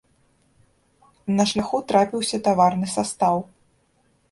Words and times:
На 1.37 1.43
шляху 1.51 1.77
трапіўся 1.93 2.41
таварны 2.49 2.87
састаў. 2.97 3.35